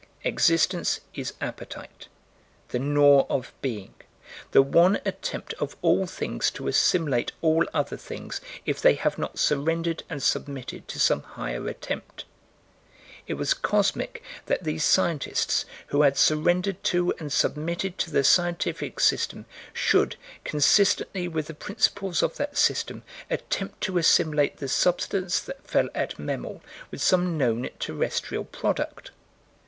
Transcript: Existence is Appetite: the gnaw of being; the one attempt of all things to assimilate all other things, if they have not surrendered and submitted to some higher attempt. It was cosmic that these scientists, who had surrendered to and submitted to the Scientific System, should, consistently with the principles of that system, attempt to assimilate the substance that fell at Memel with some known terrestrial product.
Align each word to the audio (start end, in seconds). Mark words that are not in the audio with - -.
Existence 0.23 1.01
is 1.13 1.35
Appetite: 1.41 2.07
the 2.69 2.79
gnaw 2.79 3.27
of 3.29 3.53
being; 3.61 3.93
the 4.49 4.63
one 4.63 4.99
attempt 5.05 5.53
of 5.59 5.77
all 5.83 6.07
things 6.07 6.49
to 6.49 6.67
assimilate 6.67 7.33
all 7.41 7.67
other 7.71 7.97
things, 7.97 8.41
if 8.65 8.81
they 8.81 8.95
have 8.95 9.19
not 9.19 9.37
surrendered 9.37 10.01
and 10.09 10.23
submitted 10.23 10.87
to 10.87 10.99
some 10.99 11.21
higher 11.21 11.67
attempt. 11.67 12.25
It 13.27 13.35
was 13.35 13.53
cosmic 13.53 14.23
that 14.47 14.63
these 14.63 14.83
scientists, 14.83 15.65
who 15.89 16.01
had 16.01 16.17
surrendered 16.17 16.83
to 16.85 17.13
and 17.19 17.31
submitted 17.31 17.99
to 17.99 18.09
the 18.09 18.23
Scientific 18.23 18.99
System, 18.99 19.45
should, 19.71 20.15
consistently 20.43 21.27
with 21.27 21.45
the 21.45 21.53
principles 21.53 22.23
of 22.23 22.37
that 22.37 22.57
system, 22.57 23.03
attempt 23.29 23.81
to 23.81 23.99
assimilate 23.99 24.57
the 24.57 24.67
substance 24.67 25.39
that 25.41 25.67
fell 25.67 25.89
at 25.93 26.17
Memel 26.17 26.61
with 26.89 27.03
some 27.03 27.37
known 27.37 27.69
terrestrial 27.77 28.45
product. 28.45 29.11